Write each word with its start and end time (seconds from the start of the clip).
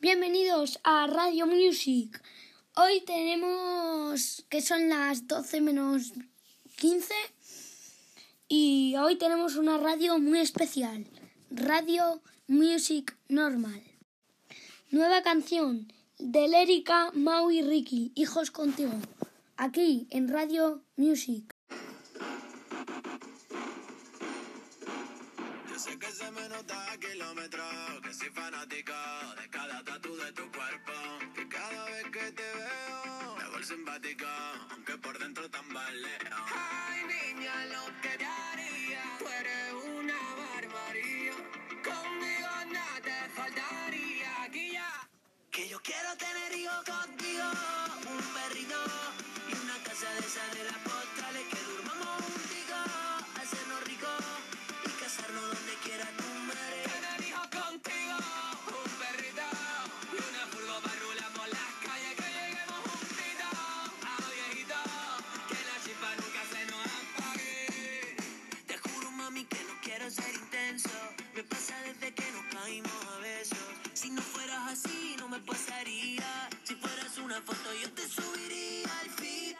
Bienvenidos 0.00 0.78
a 0.84 1.08
Radio 1.08 1.48
Music. 1.48 2.22
Hoy 2.76 3.00
tenemos 3.00 4.46
que 4.48 4.62
son 4.62 4.88
las 4.88 5.26
12 5.26 5.60
menos 5.60 6.12
15 6.76 7.12
y 8.46 8.94
hoy 8.96 9.18
tenemos 9.18 9.56
una 9.56 9.76
radio 9.76 10.20
muy 10.20 10.38
especial, 10.38 11.04
Radio 11.50 12.22
Music 12.46 13.18
Normal. 13.28 13.82
Nueva 14.92 15.22
canción 15.22 15.92
de 16.20 16.46
Lérica, 16.46 17.10
Mau 17.14 17.50
y 17.50 17.62
Ricky, 17.62 18.12
Hijos 18.14 18.52
Contigo, 18.52 18.94
aquí 19.56 20.06
en 20.10 20.28
Radio 20.28 20.84
Music. 20.94 21.57
Sé 25.78 25.96
que 25.96 26.10
se 26.10 26.28
me 26.32 26.48
nota 26.48 26.92
a 26.92 26.96
kilómetros, 26.98 28.00
que 28.02 28.12
soy 28.12 28.30
fanática 28.30 29.32
de 29.40 29.48
cada 29.48 29.84
tatu 29.84 30.16
de 30.16 30.32
tu 30.32 30.50
cuerpo. 30.50 30.92
Que 31.36 31.48
cada 31.48 31.84
vez 31.84 32.04
que 32.10 32.32
te 32.32 32.42
veo, 32.42 33.36
me 33.36 33.44
vuelvo 33.48 33.62
simpática, 33.62 34.28
aunque 34.72 34.98
por 34.98 35.16
dentro 35.20 35.48
tambaleo. 35.48 36.18
Ay, 36.32 37.02
niña, 37.06 37.66
lo 37.66 37.84
que 38.02 38.08
te 38.18 38.26
haría, 38.26 39.02
tú 39.20 39.28
eres 39.28 39.72
una 40.00 40.18
barbaría. 40.42 41.34
Conmigo 41.84 42.48
nada 42.72 43.00
te 43.00 43.28
faltaría, 43.36 44.42
aquí 44.42 44.72
ya. 44.72 45.08
Que 45.52 45.68
yo 45.68 45.80
quiero 45.80 46.16
tener 46.16 46.58
hijos 46.58 46.82
contigo, 46.82 47.44
un 48.04 48.24
perrito 48.34 48.80
y 49.48 49.52
una 49.62 49.78
casa 49.84 50.12
de 50.12 50.20
esa 50.26 50.44
de 50.56 50.64
las 50.64 50.78
postales 50.78 51.44
que 51.52 51.60
durmamos 51.70 51.97
Si 74.00 74.10
no 74.10 74.22
fueras 74.22 74.60
así 74.70 75.16
no 75.18 75.28
me 75.28 75.40
pasaría, 75.40 76.48
si 76.62 76.76
fueras 76.76 77.18
una 77.18 77.42
foto 77.42 77.68
yo 77.82 77.90
te 77.94 78.08
subiría 78.08 78.86
al 79.00 79.10
feed. 79.10 79.56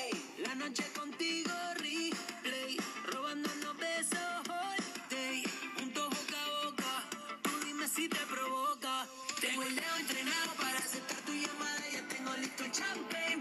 Ey, 0.00 0.34
la 0.38 0.54
noche 0.54 0.82
contigo 0.96 1.52
replay, 1.74 2.78
robándonos 3.12 3.76
besos 3.76 4.48
all 4.48 4.82
day, 5.10 5.44
juntos 5.76 6.08
boca 6.08 6.38
a 6.42 6.64
boca. 6.64 6.92
Tú 7.42 7.50
dime 7.66 7.86
si 7.86 8.08
te 8.08 8.24
provoca. 8.34 9.06
Tengo 9.42 9.62
el 9.62 9.76
dedo 9.76 9.96
entrenado 10.00 10.52
para 10.54 10.78
aceptar 10.78 11.18
tu 11.26 11.32
llamada. 11.34 11.82
Ya 11.92 12.08
tengo 12.08 12.32
listo 12.38 12.64
el 12.64 12.72
champagne 12.72 13.31